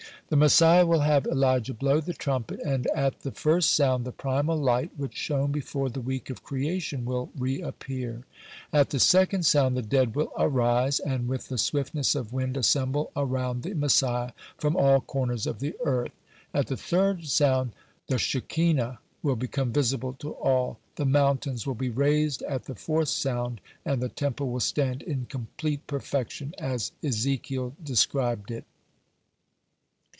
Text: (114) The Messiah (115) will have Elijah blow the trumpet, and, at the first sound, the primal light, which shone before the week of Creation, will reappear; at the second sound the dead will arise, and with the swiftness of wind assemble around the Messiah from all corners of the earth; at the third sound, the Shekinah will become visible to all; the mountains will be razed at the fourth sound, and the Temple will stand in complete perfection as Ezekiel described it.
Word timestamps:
(114) 0.31 0.39
The 0.39 0.45
Messiah 0.45 0.85
(115) 0.85 0.89
will 0.89 1.07
have 1.11 1.37
Elijah 1.51 1.73
blow 1.73 1.99
the 1.99 2.13
trumpet, 2.13 2.61
and, 2.61 2.87
at 2.95 3.19
the 3.19 3.31
first 3.33 3.73
sound, 3.73 4.05
the 4.05 4.13
primal 4.13 4.55
light, 4.57 4.89
which 4.95 5.17
shone 5.17 5.51
before 5.51 5.89
the 5.89 5.99
week 5.99 6.29
of 6.29 6.41
Creation, 6.41 7.03
will 7.03 7.29
reappear; 7.37 8.23
at 8.71 8.91
the 8.91 8.99
second 9.01 9.45
sound 9.45 9.75
the 9.75 9.81
dead 9.81 10.15
will 10.15 10.31
arise, 10.37 11.01
and 11.01 11.27
with 11.27 11.49
the 11.49 11.57
swiftness 11.57 12.15
of 12.15 12.31
wind 12.31 12.55
assemble 12.55 13.11
around 13.17 13.63
the 13.63 13.73
Messiah 13.73 14.31
from 14.57 14.77
all 14.77 15.01
corners 15.01 15.45
of 15.45 15.59
the 15.59 15.75
earth; 15.83 16.13
at 16.53 16.67
the 16.67 16.77
third 16.77 17.25
sound, 17.25 17.73
the 18.07 18.17
Shekinah 18.17 18.99
will 19.21 19.35
become 19.35 19.73
visible 19.73 20.13
to 20.19 20.31
all; 20.35 20.79
the 20.95 21.05
mountains 21.05 21.67
will 21.67 21.75
be 21.75 21.89
razed 21.89 22.41
at 22.43 22.63
the 22.63 22.75
fourth 22.75 23.09
sound, 23.09 23.59
and 23.83 24.01
the 24.01 24.07
Temple 24.07 24.49
will 24.49 24.61
stand 24.61 25.01
in 25.01 25.25
complete 25.25 25.85
perfection 25.87 26.53
as 26.57 26.93
Ezekiel 27.03 27.73
described 27.83 28.49
it. 28.49 28.63